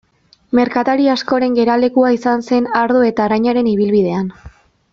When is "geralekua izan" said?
1.59-2.41